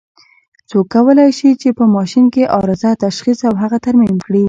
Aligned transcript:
څوک 0.69 0.85
کولای 0.95 1.29
شي 1.37 1.49
چې 1.61 1.69
په 1.77 1.83
ماشین 1.95 2.25
کې 2.33 2.51
عارضه 2.55 2.89
تشخیص 3.05 3.39
او 3.49 3.53
هغه 3.61 3.77
ترمیم 3.85 4.15
کړي؟ 4.25 4.39